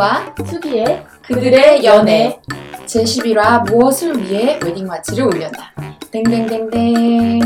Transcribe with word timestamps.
수기와 0.00 0.34
수기의 0.46 1.06
그들의 1.22 1.84
연애 1.84 2.40
제11화 2.86 3.70
무엇을 3.70 4.18
위해 4.18 4.58
웨딩 4.64 4.86
마치를 4.86 5.24
올렸나 5.26 5.58
땡땡땡땡 6.10 7.40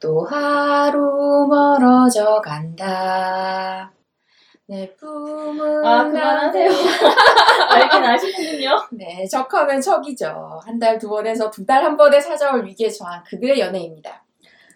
또 0.00 0.24
하루 0.26 1.46
멀어져 1.48 2.42
간다 2.42 3.90
내 4.68 4.86
꿈은 5.00 5.84
아 5.86 6.04
그만하세요. 6.04 6.68
알긴 7.70 8.04
아시는군요. 8.04 8.70
네, 8.90 9.24
적하면 9.28 9.80
척이죠. 9.80 10.60
한 10.66 10.78
달 10.80 10.98
두 10.98 11.08
번에서 11.08 11.48
두 11.50 11.64
달 11.64 11.84
한 11.84 11.96
번에 11.96 12.20
찾아올 12.20 12.66
위기에 12.66 12.88
처한 12.90 13.22
그들의 13.24 13.60
연애입니다. 13.60 14.24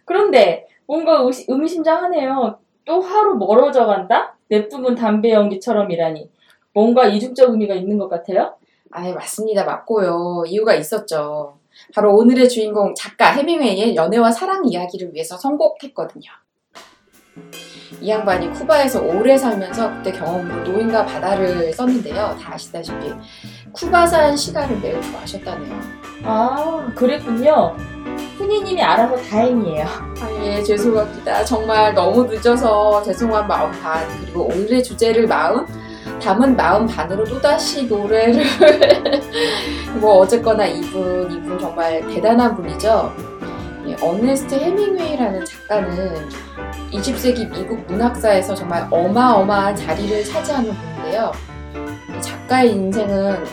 그런데 0.04 0.67
뭔가 0.86 1.21
의미심장하네요. 1.49 2.58
또 2.84 3.00
하루 3.00 3.36
멀어져 3.36 3.86
간다? 3.86 4.36
내 4.48 4.68
뿜은 4.68 4.94
담배 4.94 5.30
연기처럼이라니. 5.30 6.30
뭔가 6.72 7.06
이중적 7.06 7.50
의미가 7.50 7.75
있는 7.75 7.98
것 7.98 8.08
같아요. 8.08 8.54
아, 8.90 9.08
맞습니다. 9.12 9.64
맞고요. 9.64 10.44
이유가 10.46 10.75
있었죠. 10.75 11.58
바로 11.94 12.16
오늘의 12.16 12.48
주인공 12.48 12.94
작가 12.94 13.30
해밍웨이의 13.32 13.94
연애와 13.96 14.32
사랑 14.32 14.64
이야기를 14.64 15.14
위해서 15.14 15.36
선곡했거든요. 15.36 16.30
이 18.00 18.08
양반이 18.08 18.50
쿠바에서 18.53 19.03
오래 19.03 19.36
살면서 19.36 19.94
그때 19.96 20.12
경험으로 20.12 20.62
노인과 20.64 21.06
바다를 21.06 21.72
썼는데요. 21.72 22.36
다 22.40 22.54
아시다시피 22.54 23.12
쿠바산 23.72 24.36
시가를 24.36 24.81
매우 24.81 25.00
좋아하셨다네요. 25.00 25.81
아 26.25 26.92
그랬군요. 26.94 27.76
훈이님이 28.40 28.82
알아서 28.82 29.17
다행이에요. 29.17 29.86
아, 29.86 30.30
예, 30.43 30.62
죄송합니다. 30.62 31.44
정말 31.44 31.93
너무 31.93 32.25
늦어서 32.25 33.03
죄송한 33.03 33.47
마음 33.47 33.70
반, 33.83 34.06
그리고 34.20 34.45
오늘의 34.45 34.83
주제를 34.83 35.27
마음, 35.27 35.67
담은 36.23 36.56
마음 36.56 36.87
반으로 36.87 37.25
또다시 37.27 37.87
노래를. 37.87 38.42
뭐, 40.00 40.20
어쨌거나 40.20 40.67
이분, 40.67 41.31
이분 41.31 41.59
정말 41.59 42.00
대단한 42.06 42.56
분이죠. 42.56 43.12
예, 43.89 43.97
어네스트 44.00 44.55
해밍웨이라는 44.55 45.45
작가는 45.45 46.28
20세기 46.93 47.50
미국 47.50 47.84
문학사에서 47.87 48.55
정말 48.55 48.87
어마어마한 48.91 49.77
자리를 49.77 50.25
차지하는 50.25 50.72
분인데요. 50.72 51.33
이 51.75 52.23
작가의 52.23 52.73
인생은 52.73 53.45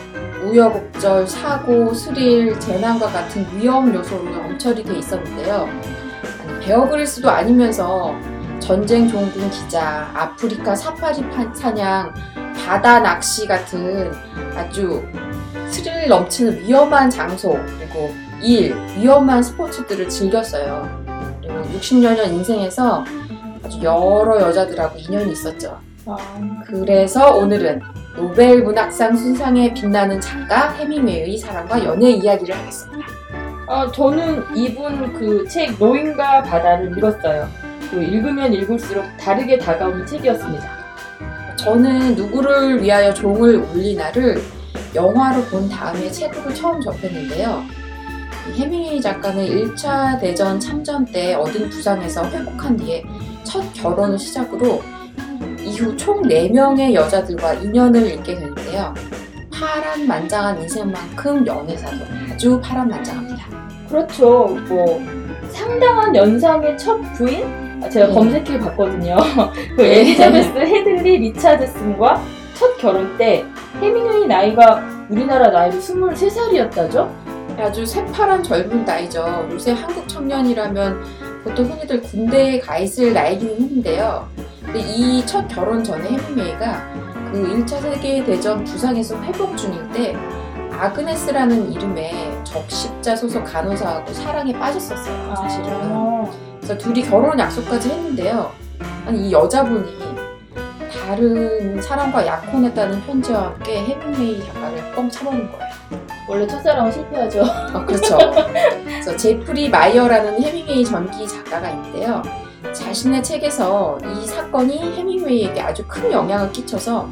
우여곡절, 0.45 1.27
사고, 1.27 1.93
스릴, 1.93 2.59
재난과 2.59 3.07
같은 3.07 3.45
위험 3.55 3.93
요소로 3.93 4.21
엄철이 4.43 4.83
돼 4.83 4.95
있었는데요. 4.97 5.67
아니, 6.47 6.65
베어그릴스도 6.65 7.29
아니면서 7.29 8.15
전쟁 8.59 9.07
종군 9.07 9.49
기자, 9.49 10.09
아프리카 10.13 10.75
사파리 10.75 11.21
파- 11.29 11.53
사냥, 11.53 12.13
바다 12.65 12.99
낚시 12.99 13.45
같은 13.47 14.11
아주 14.55 15.03
스릴 15.69 16.07
넘치는 16.07 16.59
위험한 16.61 17.09
장소, 17.09 17.57
그리고 17.77 18.13
일, 18.41 18.75
위험한 18.97 19.41
스포츠들을 19.43 20.07
즐겼어요. 20.09 21.05
그리고 21.41 21.61
60여 21.77 22.15
년 22.15 22.33
인생에서 22.33 23.03
아주 23.63 23.79
여러 23.81 24.39
여자들하고 24.41 24.97
인연이 24.97 25.31
있었죠. 25.31 25.79
아, 26.05 26.15
그래서 26.65 27.35
오늘은 27.35 27.81
노벨 28.17 28.63
문학상 28.63 29.15
순상에 29.15 29.73
빛나는 29.73 30.19
작가 30.19 30.71
해밍웨이의 30.71 31.37
사랑과 31.37 31.83
연애 31.85 32.09
이야기를 32.09 32.55
하겠습니다. 32.57 33.07
아, 33.67 33.91
저는 33.91 34.43
이분 34.55 35.13
그 35.13 35.47
책 35.47 35.77
노인과 35.77 36.41
바다를 36.43 36.97
읽었어요. 36.97 37.47
그 37.91 38.01
읽으면 38.01 38.53
읽을수록 38.53 39.05
다르게 39.19 39.57
다가오는 39.59 40.05
책이었습니다. 40.05 40.67
저는 41.57 42.15
누구를 42.15 42.81
위하여 42.81 43.13
종을 43.13 43.57
울리나를 43.57 44.41
영화로 44.95 45.41
본 45.43 45.69
다음에 45.69 46.09
책으로 46.09 46.53
처음 46.53 46.81
접했는데요. 46.81 47.63
이 48.49 48.59
해밍웨이 48.59 49.01
작가는 49.01 49.45
1차 49.45 50.19
대전 50.19 50.59
참전 50.59 51.05
때 51.05 51.35
얻은 51.35 51.69
부상에서 51.69 52.25
회복한 52.29 52.77
뒤에 52.77 53.03
첫 53.43 53.61
결혼을 53.73 54.17
시작으로 54.17 54.81
이후 55.67 55.95
총 55.97 56.21
4명의 56.21 56.93
여자들과 56.93 57.55
인연을 57.55 58.13
잇게 58.13 58.35
되는데요. 58.35 58.93
파란만장한 59.51 60.61
인생만큼 60.61 61.45
연애사도 61.45 61.97
아주 62.31 62.59
파란만장합니다. 62.61 63.45
그렇죠. 63.89 64.57
뭐 64.69 65.01
상당한 65.49 66.15
연상의 66.15 66.77
첫 66.77 67.01
부인? 67.13 67.43
아, 67.83 67.89
제가 67.89 68.07
네. 68.07 68.13
검색해 68.13 68.59
봤거든요. 68.59 69.17
그 69.75 69.81
네. 69.81 69.99
엘리자베스 69.99 70.49
헤들리 70.49 71.17
리차드슨과 71.17 72.21
첫 72.53 72.77
결혼 72.77 73.17
때 73.17 73.45
해밍웨이 73.81 74.25
나이가 74.25 74.81
우리나라 75.09 75.49
나이로 75.49 75.77
23살이었다죠? 75.79 77.09
아주 77.57 77.85
새파란 77.85 78.41
젊은 78.41 78.85
나이죠. 78.85 79.49
요새 79.51 79.73
한국 79.73 80.07
청년이라면 80.07 81.03
보통 81.43 81.65
흔히들 81.65 82.01
군대에 82.01 82.59
가 82.59 82.77
있을 82.77 83.13
나이기는 83.13 83.53
했는데요. 83.53 84.27
이 84.75 85.25
첫 85.25 85.47
결혼 85.47 85.83
전에 85.83 86.09
해밍웨이가 86.09 86.93
그 87.31 87.63
1차 87.65 87.81
세계대전 87.81 88.63
부상에서 88.63 89.21
회복 89.23 89.55
중일 89.57 89.87
때 89.91 90.15
아그네스라는 90.71 91.71
이름의 91.71 92.41
적십자 92.43 93.15
소속 93.15 93.43
간호사하고 93.43 94.13
사랑에 94.13 94.53
빠졌었어요. 94.53 95.35
사실은. 95.35 95.67
아, 95.71 96.25
그래서 96.57 96.77
둘이 96.77 97.01
결혼 97.03 97.37
약속까지 97.39 97.89
했는데요. 97.89 98.51
아니 99.05 99.29
이 99.29 99.31
여자분이 99.31 99.97
다른 101.07 101.81
사람과 101.81 102.25
약혼했다는 102.25 103.01
편지와 103.05 103.43
함께 103.45 103.79
해밍웨이 103.85 104.45
작가를 104.45 104.91
뻥 104.93 105.09
차버린 105.09 105.49
거예요. 105.51 105.67
원래 106.29 106.45
첫사랑은 106.45 106.91
실패하죠. 106.91 107.41
어, 107.73 107.85
그렇죠. 107.85 108.17
그래서 108.83 109.15
제프리 109.15 109.69
마이어라는 109.69 110.41
해밍웨이 110.43 110.83
전기 110.85 111.25
작가가 111.27 111.69
있는데요. 111.69 112.21
자신의 112.77 113.23
책에서 113.23 113.97
이 114.05 114.25
사건이 114.25 114.93
해밍웨이에게 114.95 115.59
아주 115.61 115.83
큰 115.87 116.11
영향을 116.11 116.51
끼쳐서 116.51 117.09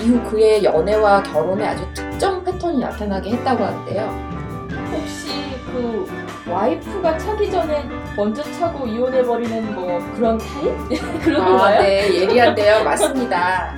이후 0.00 0.22
그의 0.30 0.64
연애와 0.64 1.22
결혼에 1.22 1.66
아주 1.66 1.84
특정 1.94 2.42
패턴이 2.42 2.78
나타나게 2.80 3.30
했다고 3.32 3.64
하는데요. 3.64 4.68
혹시 4.92 5.28
그 5.66 6.06
와이프가 6.50 7.18
차기 7.18 7.50
전에 7.50 7.88
먼저 8.16 8.42
차고 8.42 8.86
이혼해버리는 8.86 9.74
뭐 9.74 9.98
그런 10.14 10.38
타입? 10.38 10.74
그런 11.22 11.44
건가요? 11.44 11.82
네, 11.82 12.22
예리한데요. 12.22 12.84
맞습니다. 12.84 13.74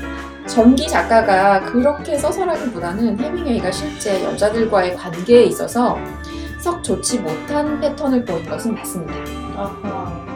전기 0.47 0.87
작가가 0.87 1.61
그렇게 1.61 2.17
써서라기보다는 2.17 3.19
해밍웨이가 3.19 3.71
실제 3.71 4.25
여자들과의 4.25 4.97
관계에 4.97 5.45
있어서 5.45 5.99
썩 6.59 6.83
좋지 6.83 7.21
못한 7.21 7.81
패턴을 7.81 8.25
보인 8.25 8.49
것은 8.49 8.75
맞습니다. 8.75 9.15
아하. 9.57 10.28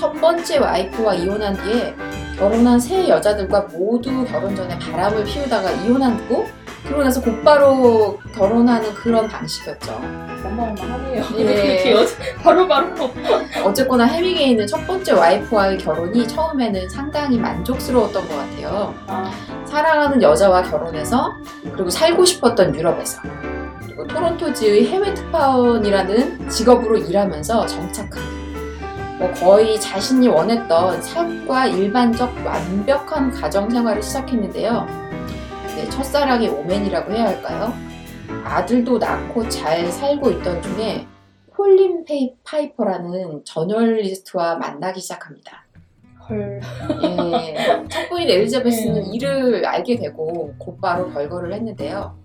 첫 0.00 0.18
번째 0.18 0.56
와이프와 0.56 1.14
이혼한 1.14 1.54
뒤에 1.62 1.94
결혼한 2.38 2.80
세 2.80 3.06
여자들과 3.06 3.60
모두 3.70 4.24
결혼 4.24 4.56
전에 4.56 4.78
바람을 4.78 5.24
피우다가 5.24 5.70
이혼한 5.72 6.14
후 6.20 6.46
그러고 6.86 7.04
나서 7.04 7.20
곧바로 7.20 8.18
결혼하는 8.34 8.94
그런 8.94 9.28
방식이었죠. 9.28 9.92
어마어마하네요. 9.92 11.24
예. 11.36 11.94
바로바로. 12.42 13.10
어쨌거나 13.62 14.04
해밍웨이는 14.06 14.66
첫 14.66 14.86
번째 14.86 15.12
와이프와의 15.12 15.76
결혼이 15.76 16.26
처음에는 16.26 16.88
상당히 16.88 17.36
만족스러웠던 17.36 18.26
것 18.26 18.34
같아요. 18.34 18.94
아, 19.06 19.30
사랑하는 19.66 20.22
여자와 20.22 20.62
결혼해서 20.62 21.34
그리고 21.74 21.90
살고 21.90 22.24
싶었던 22.24 22.74
유럽에서 22.74 23.20
그리고 23.82 24.06
토론토지의 24.06 24.86
해외 24.86 25.12
특파원이라는 25.12 26.48
직업으로 26.48 26.96
일하면서 26.96 27.66
정착한 27.66 28.39
뭐 29.20 29.30
거의 29.32 29.78
자신이 29.78 30.28
원했던 30.28 31.02
삶과 31.02 31.66
일반적 31.66 32.34
완벽한 32.44 33.30
가정 33.30 33.68
생활을 33.68 34.02
시작했는데요. 34.02 34.86
네, 35.76 35.88
첫사랑이 35.90 36.48
omen이라고 36.48 37.12
해야 37.12 37.26
할까요? 37.26 37.72
아들도 38.44 38.96
낳고 38.96 39.46
잘 39.50 39.86
살고 39.92 40.30
있던 40.30 40.62
중에 40.62 41.06
폴린 41.54 42.04
페이 42.06 42.32
파이퍼라는 42.44 43.42
저널리스트와 43.44 44.56
만나기 44.56 45.00
시작합니다. 45.00 45.66
헐. 46.26 46.60
예, 47.02 47.54
첫 47.90 48.08
부인 48.08 48.30
엘리자베스는 48.30 49.02
네. 49.02 49.10
이를 49.12 49.66
알게 49.66 49.96
되고 49.96 50.54
곧바로 50.58 51.10
별거를 51.10 51.52
했는데요. 51.52 52.16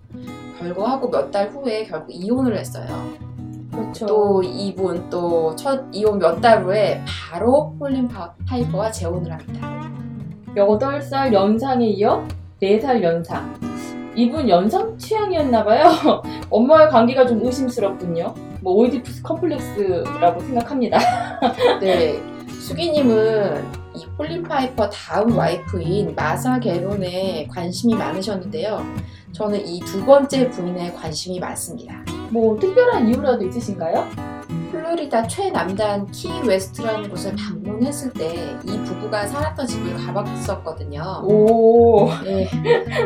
별거하고 0.58 1.10
몇 1.10 1.30
달 1.30 1.48
후에 1.50 1.84
결국 1.84 2.10
이혼을 2.10 2.56
했어요. 2.56 2.86
그렇죠. 3.76 4.06
또 4.06 4.42
이분 4.42 5.08
또 5.10 5.54
첫 5.56 5.84
이혼 5.92 6.18
몇 6.18 6.40
달 6.40 6.64
후에 6.64 7.02
바로 7.30 7.74
폴린 7.78 8.08
파- 8.08 8.32
파이퍼와 8.48 8.90
재혼을 8.90 9.32
합니다. 9.32 9.90
8살 10.56 11.32
연상에 11.32 11.86
이어 11.86 12.22
4살 12.60 13.02
연상. 13.02 13.54
이분 14.14 14.48
연상 14.48 14.96
취향이었나봐요. 14.96 16.22
엄마의 16.50 16.88
관계가 16.90 17.26
좀 17.26 17.44
의심스럽군요. 17.44 18.34
뭐 18.62 18.74
오이디푸스 18.74 19.22
컴플렉스라고 19.22 20.40
생각합니다. 20.40 20.98
네, 21.80 22.18
수기님은 22.60 23.62
이 23.96 24.06
폴린 24.16 24.42
파이퍼 24.42 24.88
다음 24.90 25.36
와이프인 25.36 26.14
마사 26.14 26.58
게론에 26.60 27.46
관심이 27.50 27.94
많으셨는데요. 27.94 28.82
저는 29.32 29.66
이 29.66 29.80
두 29.80 30.04
번째 30.04 30.48
부인에 30.50 30.92
관심이 30.92 31.38
많습니다. 31.40 31.94
뭐 32.30 32.58
특별한 32.58 33.08
이유라도 33.08 33.44
있으신가요? 33.46 34.06
플로리다 34.72 35.26
최남단 35.26 36.06
키 36.10 36.28
웨스트라는 36.46 37.08
곳을 37.08 37.34
방문했을 37.36 38.12
때 38.12 38.56
이 38.64 38.78
부부가 38.84 39.26
살았던 39.26 39.66
집을 39.66 39.96
가봤었거든요. 40.06 41.22
오. 41.24 42.08
네. 42.24 42.48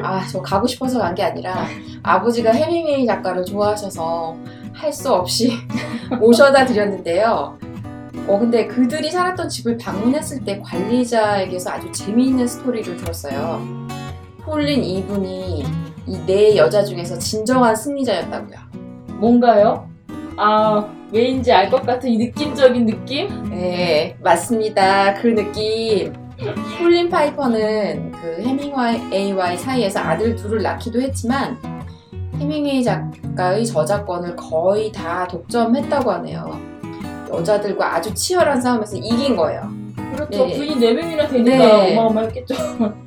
아, 0.03 0.27
저 0.27 0.41
가고 0.41 0.67
싶어서 0.67 0.99
간 1.01 1.15
게 1.15 1.23
아니라 1.23 1.67
아버지가 2.03 2.51
해밍웨이 2.53 3.05
작가를 3.07 3.45
좋아하셔서 3.45 4.37
할 4.73 4.93
수 4.93 5.13
없이 5.13 5.53
모셔다 6.19 6.65
드렸는데요. 6.65 7.59
어, 8.27 8.39
근데 8.39 8.67
그들이 8.67 9.11
살았던 9.11 9.49
집을 9.49 9.77
방문했을 9.79 10.45
때 10.45 10.61
관리자에게서 10.65 11.71
아주 11.71 11.91
재미있는 11.93 12.47
스토리를 12.47 12.97
들었어요. 12.97 13.61
폴린 14.43 14.83
이분이 14.85 15.65
이 16.07 16.19
네 16.27 16.57
여자 16.57 16.83
중에서 16.83 17.19
진정한 17.19 17.77
승리자였다고요. 17.77 18.59
뭔가요? 19.21 19.89
아, 20.37 20.85
왜인지 21.13 21.53
알 21.53 21.71
것 21.71 21.85
같은 21.87 22.09
이 22.11 22.17
느낌적인 22.19 22.87
느낌? 22.87 23.51
네, 23.51 24.17
맞습니다. 24.21 25.15
그 25.15 25.29
느낌. 25.29 26.13
폴린 26.79 27.11
파이퍼는 27.11 28.13
그 28.13 28.43
해밍웨이와의 28.43 29.59
사이에서 29.59 30.01
아들 30.01 30.35
둘을 30.35 30.63
낳기도 30.63 31.01
했지만 31.03 31.59
해밍웨이 32.39 32.83
작가의 32.83 33.67
저작권을 33.67 34.35
거의 34.37 34.91
다 34.91 35.29
독점했다고 35.29 36.11
하네요. 36.13 36.59
여자들과 37.33 37.97
아주 37.97 38.13
치열한 38.15 38.61
싸움에서 38.61 38.97
이긴 38.97 39.37
거예요. 39.37 39.71
그렇죠. 40.15 40.47
네. 40.47 40.57
부인 40.57 40.79
4명이나 40.81 41.29
되니까 41.31 41.57
네. 41.59 41.93
어마어마했겠죠. 41.97 42.55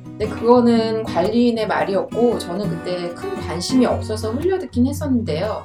근데 0.04 0.28
그거는 0.28 1.02
관리인의 1.02 1.66
말이었고 1.66 2.38
저는 2.38 2.68
그때 2.70 3.08
큰 3.14 3.34
관심이 3.34 3.84
없어서 3.84 4.30
흘려듣긴 4.32 4.86
했었는데요. 4.86 5.64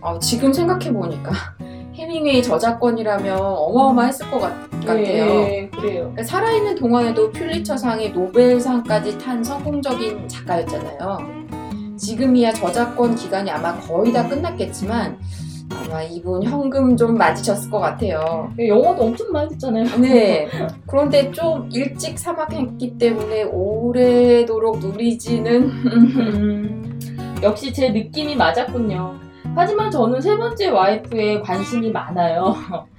어, 0.00 0.18
지금 0.18 0.52
생각해 0.52 0.92
보니까 0.92 1.32
해밍웨이 1.94 2.42
저작권이라면 2.42 3.38
어마어마했을 3.40 4.30
것 4.30 4.38
같, 4.40 4.70
같아요. 4.70 5.24
네, 5.26 5.70
그래요. 5.70 6.00
그러니까 6.02 6.22
살아있는 6.22 6.76
동안에도 6.76 7.30
퓰리처상의 7.32 8.12
노벨상까지 8.12 9.18
탄 9.18 9.42
성공적인 9.42 10.28
작가였잖아요. 10.28 11.18
지금이야 11.96 12.52
저작권 12.52 13.16
기간이 13.16 13.50
아마 13.50 13.76
거의 13.80 14.12
다 14.12 14.28
끝났겠지만 14.28 15.18
아마 15.70 16.02
이분 16.02 16.42
현금 16.42 16.96
좀 16.96 17.16
맞으셨을 17.16 17.70
것 17.70 17.78
같아요. 17.78 18.52
영화도 18.58 19.02
엄청 19.02 19.30
많이 19.32 19.48
듣잖아요. 19.50 19.84
네. 20.00 20.48
그런데 20.86 21.30
좀 21.30 21.68
일찍 21.72 22.18
사망했기 22.18 22.98
때문에 22.98 23.44
오래도록 23.44 24.78
누리지는 24.80 25.62
음, 25.62 27.00
역시 27.42 27.72
제 27.72 27.90
느낌이 27.90 28.36
맞았군요. 28.36 29.14
하지만 29.54 29.90
저는 29.90 30.20
세 30.20 30.36
번째 30.36 30.68
와이프에 30.68 31.40
관심이 31.40 31.90
많아요. 31.90 32.54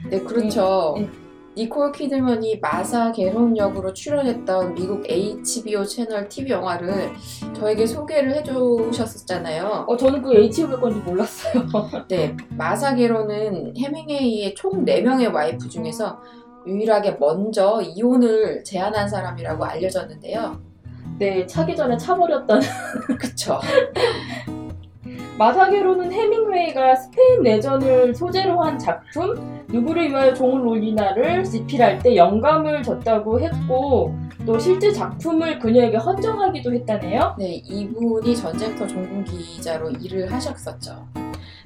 네 0.10 0.20
그렇죠. 0.20 0.96
네. 0.98 1.10
니콜 1.60 1.92
키드먼이 1.92 2.60
마사 2.62 3.12
게론 3.12 3.58
역으로 3.58 3.94
출연했던 3.94 4.76
미국 4.76 5.04
HBO 5.06 5.86
채널 5.86 6.30
TV 6.30 6.52
영화를 6.52 7.12
저에게 7.54 7.86
소개를 7.86 8.34
해주셨었잖아요. 8.36 9.84
어, 9.86 9.98
저는 9.98 10.22
그 10.22 10.34
HBO 10.34 10.80
건지 10.80 11.02
몰랐어요. 11.02 11.66
네, 12.08 12.38
마사 12.52 12.96
게론은 12.96 13.76
해밍웨이의 13.76 14.56
총 14.56 14.86
4명의 14.86 15.34
와이프 15.34 15.68
중에서 15.68 16.22
유일하게 16.66 17.18
먼저 17.20 17.82
이혼을 17.82 18.64
제안한 18.64 19.10
사람이라고 19.10 19.66
알려졌는데요. 19.66 20.62
네, 21.18 21.46
차기 21.46 21.76
전에 21.76 21.98
차버렸던 21.98 22.62
그쵸. 23.20 23.60
마사게로는 25.40 26.12
해밍웨이가 26.12 26.96
스페인 26.98 27.44
내전을 27.44 28.14
소재로 28.14 28.62
한 28.62 28.78
작품 28.78 29.64
누구를 29.70 30.10
위하여 30.10 30.34
종을 30.34 30.68
울리나를 30.68 31.46
집필할 31.46 32.00
때 32.00 32.18
영감을 32.18 32.84
줬다고 32.84 33.40
했고 33.40 34.14
또 34.46 34.60
실제 34.60 34.92
작품을 34.92 35.58
그녀에게 35.60 35.96
헌정하기도 35.96 36.74
했다네요. 36.74 37.36
네, 37.40 37.54
이분이 37.66 38.36
전쟁터 38.36 38.86
종군 38.86 39.24
기자로 39.24 39.92
일을 39.92 40.30
하셨었죠. 40.30 41.08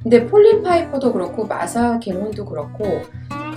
근데 0.04 0.24
폴린 0.28 0.62
파이퍼도 0.62 1.12
그렇고 1.12 1.46
마사 1.48 1.98
게론도 1.98 2.46
그렇고 2.46 3.02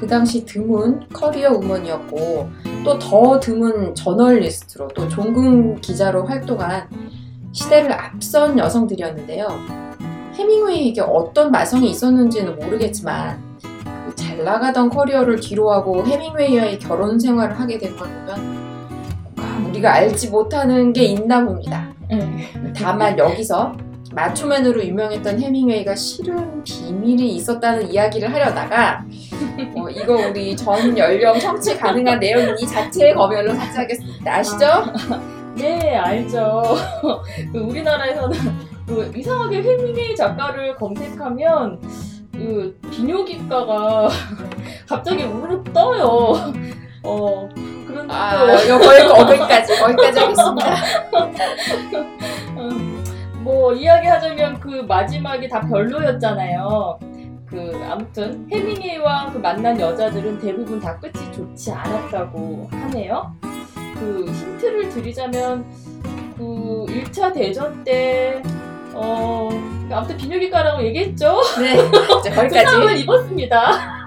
그 0.00 0.06
당시 0.06 0.46
드문 0.46 1.06
커리어 1.12 1.50
우먼이었고 1.52 2.48
또 2.84 2.98
더 2.98 3.38
드문 3.38 3.94
저널리스트로 3.94 4.88
또 4.88 5.08
종군 5.10 5.78
기자로 5.82 6.24
활동한 6.24 6.88
시대를 7.52 7.92
앞선 7.92 8.58
여성들이었는데요. 8.58 9.85
해밍웨이에게 10.38 11.00
어떤 11.02 11.50
마성이 11.50 11.90
있었는지는 11.90 12.56
모르겠지만 12.58 13.38
그 13.62 14.14
잘 14.16 14.42
나가던 14.44 14.90
커리어를 14.90 15.40
뒤로하고 15.40 16.04
해밍웨이와의 16.06 16.78
결혼 16.78 17.18
생활을 17.18 17.58
하게 17.58 17.78
된 17.78 17.96
걸 17.96 18.08
보면 18.08 19.66
우리가 19.68 19.92
알지 19.94 20.30
못하는 20.30 20.92
게 20.92 21.04
있나 21.04 21.44
봅니다. 21.44 21.88
네. 22.08 22.48
다만 22.76 23.18
여기서 23.18 23.74
마초맨으로 24.12 24.82
유명했던 24.84 25.40
해밍웨이가 25.40 25.94
실은 25.94 26.62
비밀이 26.64 27.34
있었다는 27.36 27.90
이야기를 27.90 28.32
하려다가 28.32 29.04
어, 29.76 29.88
이거 29.90 30.14
우리 30.28 30.56
전 30.56 30.96
연령 30.96 31.38
청취 31.38 31.76
가능한 31.76 32.18
내용이니 32.20 32.66
자체 32.66 33.12
검열로 33.12 33.52
삭제하겠습니다. 33.54 34.34
아시죠? 34.34 34.66
네, 35.56 35.96
알죠. 35.96 36.62
그 37.52 37.58
우리나라에서는 37.58 38.38
그 38.86 39.12
이상하게 39.14 39.62
해밍웨이 39.62 40.14
작가를 40.14 40.76
검색하면 40.76 41.80
그 42.32 42.78
비뇨기과가 42.90 44.08
갑자기 44.88 45.24
우르르 45.24 45.64
떠요. 45.72 46.52
어, 47.02 47.48
그런 47.86 48.10
아, 48.10 48.46
거기, 48.46 48.68
거기까지 48.68 49.80
거기까지 49.80 50.18
하겠습니다. 50.20 50.74
음, 52.58 53.04
뭐 53.42 53.72
이야기하자면 53.72 54.60
그 54.60 54.68
마지막이 54.82 55.48
다 55.48 55.60
별로였잖아요. 55.60 56.98
그 57.46 57.80
아무튼 57.88 58.46
해밍웨이와 58.52 59.30
그 59.32 59.38
만난 59.38 59.80
여자들은 59.80 60.38
대부분 60.40 60.80
다 60.80 60.98
끝이 60.98 61.32
좋지 61.32 61.72
않았다고 61.72 62.68
하네요. 62.70 63.34
그 63.94 64.26
힌트를 64.26 64.90
드리자면 64.90 65.64
그 66.36 66.84
1차 66.88 67.32
대전 67.32 67.82
때 67.82 68.42
어, 68.98 69.50
아무튼 69.90 70.16
비뇨기과라고 70.16 70.82
얘기했죠. 70.84 71.40
네, 71.60 71.74
이제 72.20 72.30
거기까지. 72.30 73.00
입었습니다. 73.02 74.06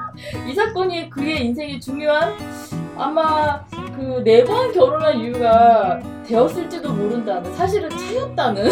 이 0.50 0.54
사건이 0.54 1.10
그의 1.10 1.46
인생에 1.46 1.80
중요한 1.80 2.34
아마 2.98 3.64
그 3.96 4.22
네 4.24 4.44
번 4.46 4.72
결혼한 4.72 5.20
이유가 5.20 6.00
되었을지도 6.26 6.92
모른다는 6.94 7.54
사실은 7.56 7.90
차였다는 7.90 8.70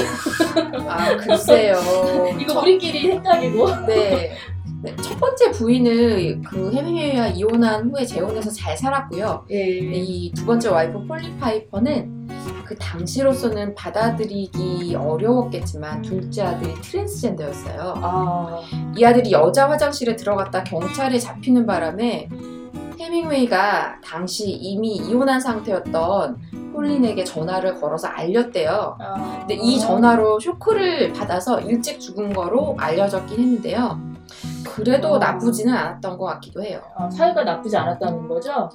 아, 0.88 1.15
글쎄요. 1.17 1.75
이거 2.39 2.53
첫- 2.53 2.62
우리끼리 2.63 3.07
생각이고 3.12 3.86
네. 3.88 4.31
네, 4.83 4.95
첫 5.01 5.19
번째 5.19 5.51
부인은 5.51 6.43
그 6.43 6.71
해밍웨이와 6.71 7.27
이혼한 7.29 7.89
후에 7.91 8.05
재혼해서 8.05 8.50
잘 8.51 8.77
살았고요. 8.77 9.45
예. 9.51 9.67
이 9.69 10.31
두 10.33 10.45
번째 10.45 10.69
와이프 10.69 11.05
폴리 11.07 11.36
파이퍼는 11.39 12.16
그 12.67 12.75
당시로서는 12.75 13.74
받아들이기 13.75 14.93
어려웠겠지만 14.95 16.01
둘째 16.01 16.43
아들이 16.43 16.74
트랜스젠더였어요. 16.81 17.93
아 17.97 18.62
이 18.97 19.05
아들이 19.05 19.31
여자 19.31 19.69
화장실에 19.69 20.15
들어갔다 20.15 20.63
경찰에 20.63 21.19
잡히는 21.19 21.67
바람에 21.67 22.29
해밍웨이가 23.00 24.01
당시 24.03 24.50
이미 24.50 24.95
이혼한 24.95 25.39
상태였던 25.39 26.74
폴린에게 26.74 27.24
전화를 27.24 27.79
걸어서 27.79 28.07
알렸대요. 28.07 28.97
아. 29.00 29.38
근데 29.39 29.53
이 29.53 29.79
전화로 29.79 30.39
쇼크를 30.39 31.13
받아서 31.13 31.62
일찍 31.62 32.00
죽은 32.00 32.33
거로 32.33 32.75
알려졌긴 32.79 33.39
했는데요. 33.39 34.00
그래도 34.65 35.09
어. 35.13 35.17
나쁘지는 35.19 35.74
않았던 35.74 36.17
것 36.17 36.25
같기도 36.25 36.63
해요. 36.63 36.81
아, 36.95 37.09
사이가 37.09 37.43
나쁘지 37.43 37.77
않았다는 37.77 38.27
거죠? 38.27 38.69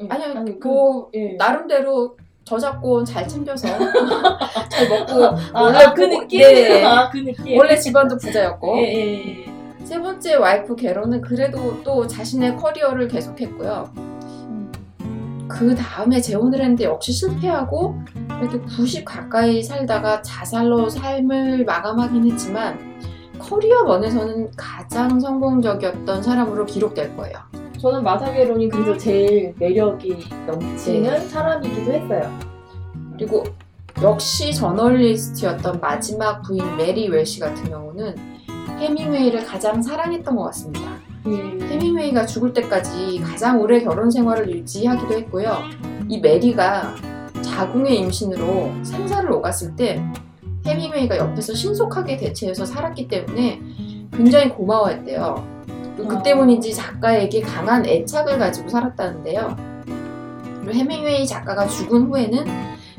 예. 0.00 0.06
아니요, 0.08 0.38
아니, 0.38 0.58
그, 0.58 0.66
뭐 0.66 1.10
예. 1.14 1.34
나름대로 1.38 2.16
저작권 2.48 3.04
잘 3.04 3.28
챙겨서 3.28 3.68
잘 4.70 4.88
먹고 4.88 5.24
아, 5.52 5.62
원래 5.62 5.78
아, 5.84 5.92
그 5.92 6.08
그- 6.08 6.14
느낌? 6.14 6.40
네. 6.40 6.82
아, 6.82 7.10
그 7.10 7.18
느낌. 7.18 7.58
원래 7.58 7.76
집안도 7.76 8.16
부자였고 8.16 8.78
예, 8.78 8.82
예, 8.82 9.44
예. 9.44 9.84
세 9.84 10.00
번째 10.00 10.34
와이프 10.36 10.74
게로는 10.76 11.20
그래도 11.20 11.82
또 11.82 12.06
자신의 12.06 12.56
커리어를 12.56 13.06
계속했고요. 13.08 13.90
그 15.46 15.74
다음에 15.74 16.20
재혼을 16.20 16.60
했는데 16.60 16.84
역시 16.84 17.12
실패하고 17.12 17.96
그래도 18.38 18.62
90 18.62 19.04
가까이 19.04 19.62
살다가 19.62 20.22
자살로 20.22 20.88
삶을 20.88 21.64
마감하긴 21.64 22.30
했지만 22.30 22.78
커리어 23.38 23.84
면에서는 23.84 24.50
가장 24.56 25.20
성공적이었던 25.20 26.22
사람으로 26.22 26.64
기록될 26.66 27.14
거예요. 27.16 27.36
저는 27.78 28.02
마사게론이 28.02 28.68
그래서 28.68 28.96
제일 28.96 29.54
매력이 29.58 30.28
넘치는 30.46 31.28
사람이기도 31.28 31.92
했어요. 31.92 32.38
그리고 33.12 33.44
역시 34.02 34.52
저널리스트였던 34.52 35.80
마지막 35.80 36.42
부인 36.42 36.76
메리 36.76 37.08
웰시 37.08 37.40
같은 37.40 37.64
경우는 37.70 38.16
해밍웨이를 38.78 39.44
가장 39.44 39.80
사랑했던 39.80 40.36
것 40.36 40.44
같습니다. 40.44 40.98
음. 41.26 41.60
해밍웨이가 41.60 42.26
죽을 42.26 42.52
때까지 42.52 43.20
가장 43.20 43.60
오래 43.60 43.80
결혼 43.80 44.10
생활을 44.10 44.50
유지하기도 44.50 45.14
했고요. 45.14 45.56
이 46.08 46.20
메리가 46.20 46.94
자궁의 47.42 47.98
임신으로 47.98 48.72
생사를 48.84 49.30
오갔을 49.30 49.74
때 49.76 50.02
해밍웨이가 50.66 51.16
옆에서 51.16 51.54
신속하게 51.54 52.16
대처해서 52.16 52.64
살았기 52.64 53.08
때문에 53.08 53.60
굉장히 54.12 54.48
고마워했대요. 54.50 55.57
그 56.06 56.16
어. 56.16 56.22
때문인지 56.22 56.74
작가에게 56.74 57.40
강한 57.40 57.84
애착을 57.84 58.38
가지고 58.38 58.68
살았다는데요. 58.68 59.56
해밍웨이 60.68 61.26
작가가 61.26 61.66
죽은 61.66 62.08
후에는 62.08 62.44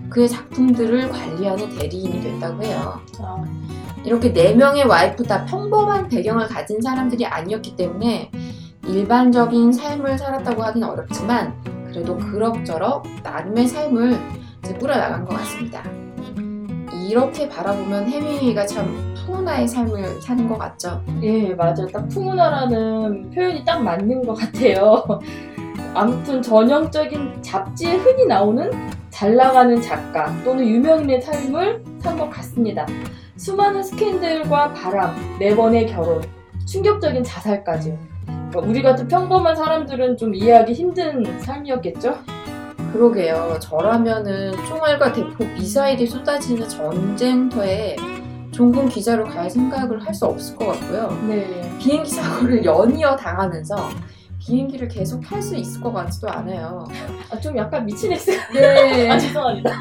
그의 0.10 0.28
작품들을 0.28 1.10
관리하는 1.10 1.78
대리인이 1.78 2.22
됐다고 2.22 2.64
해요. 2.64 3.00
아, 3.20 3.44
이렇게 4.04 4.34
네 4.34 4.54
명의 4.54 4.84
와이프 4.84 5.24
다 5.24 5.46
평범한 5.46 6.08
배경을 6.10 6.48
가진 6.48 6.82
사람들이 6.82 7.26
아니었기 7.26 7.76
때문에 7.76 8.32
일반적인 8.88 9.72
삶을 9.72 10.18
살았다고 10.18 10.64
하긴 10.64 10.84
어렵지만 10.84 11.54
그래도 11.88 12.18
그럭저럭 12.18 13.06
나름의 13.24 13.68
삶을 13.68 14.20
이제 14.64 14.74
꾸려나간 14.74 15.26
것 15.26 15.38
같습니다. 15.38 15.84
이렇게 17.08 17.48
바라보면 17.50 18.08
해밍웨이가 18.10 18.66
참 18.66 19.14
푸우나의 19.30 19.68
삶을 19.68 20.22
사는 20.22 20.48
것 20.48 20.58
같죠. 20.58 21.02
예, 21.22 21.54
맞아요. 21.54 21.88
딱 21.94 22.08
푸우나라는 22.10 23.30
표현이 23.30 23.64
딱 23.64 23.82
맞는 23.84 24.26
것 24.26 24.34
같아요. 24.34 25.04
아무튼 25.94 26.42
전형적인 26.42 27.42
잡지에 27.42 27.96
흔히 27.98 28.26
나오는 28.26 28.72
잘 29.12 29.36
나가는 29.36 29.80
작가 29.82 30.34
또는 30.44 30.68
유명인의 30.68 31.22
삶을 31.22 31.84
산 32.00 32.18
것 32.18 32.30
같습니다. 32.30 32.86
수많은 33.38 33.84
스캔들과 33.84 34.74
바람, 34.74 35.16
네 35.40 35.56
번의 35.56 35.88
결혼, 35.88 36.22
충격적인 36.66 37.24
자살까지. 37.24 37.98
그러니까 38.26 38.60
우리 38.62 38.82
같은 38.82 39.08
평범한 39.08 39.56
사람들은 39.56 40.18
좀 40.18 40.34
이해하기 40.34 40.74
힘든 40.74 41.40
삶이었겠죠? 41.40 42.18
그러게요. 42.94 43.58
저라면은 43.62 44.52
총알과 44.68 45.14
대포 45.14 45.46
미사일이 45.46 46.08
쏟아지는 46.08 46.68
전쟁터에 46.68 47.96
종군 48.60 48.90
기자로 48.90 49.24
갈 49.24 49.50
생각을 49.50 50.06
할 50.06 50.14
수 50.14 50.26
없을 50.26 50.54
것 50.58 50.68
같고요. 50.68 51.18
네. 51.30 51.78
비행기 51.80 52.10
사고를 52.10 52.66
연이어 52.66 53.16
당하면서 53.16 53.74
비행기를 54.38 54.90
계속 54.90 55.22
탈 55.22 55.42
수 55.42 55.56
있을 55.56 55.80
것 55.80 55.94
같지도 55.94 56.28
않아요. 56.30 56.86
아, 57.32 57.40
좀 57.40 57.56
약간 57.56 57.86
미친 57.86 58.12
엑스가. 58.12 58.52
네. 58.54 59.08
아, 59.12 59.18
죄송합니다. 59.18 59.72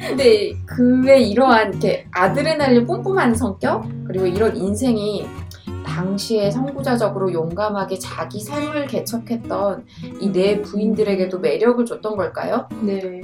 근데 0.00 0.52
그의 0.64 1.30
이러한 1.30 1.72
이렇게 1.72 2.06
아드레날린 2.12 2.86
뿜뿜한 2.86 3.34
성격 3.34 3.84
그리고 4.06 4.26
이런 4.26 4.56
인생이 4.56 5.26
당시에 5.84 6.50
선구자적으로 6.50 7.30
용감하게 7.34 7.98
자기 7.98 8.40
삶을 8.40 8.86
개척했던 8.86 9.84
이 10.22 10.32
네 10.32 10.62
부인들에게도 10.62 11.38
매력을 11.40 11.84
줬던 11.84 12.16
걸까요? 12.16 12.66
네. 12.80 13.20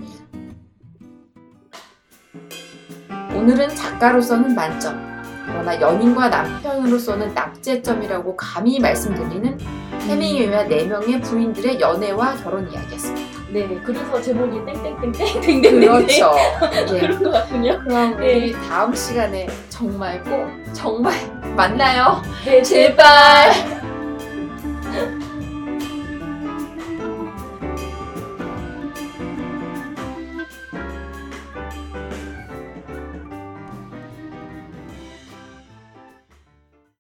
오늘은 3.49 3.75
작가로서는 3.75 4.55
만점. 4.55 5.23
그러나 5.47 5.81
연인과 5.81 6.29
남편으로서는 6.29 7.33
낙제점이라고 7.33 8.37
감히 8.37 8.79
말씀드리는 8.79 9.59
해밍웨이와 10.03 10.65
네 10.65 10.85
명의 10.85 11.19
부인들의 11.19 11.81
연애와 11.81 12.35
결혼 12.45 12.71
이야기였습니다. 12.71 13.41
네. 13.51 13.81
그래서 13.83 14.21
제목이 14.21 14.63
땡땡땡땡땡땡땡. 14.67 15.81
그렇죠. 15.81 16.35
예. 16.95 16.99
그런 17.01 17.23
것 17.23 17.31
같군요. 17.31 17.81
그럼 17.85 18.21
네. 18.21 18.37
우리 18.37 18.53
다음 18.69 18.95
시간에 18.95 19.47
정말 19.71 20.23
꼭 20.25 20.47
정말 20.75 21.15
만나요. 21.57 22.21
네, 22.45 22.63
제발. 22.63 23.78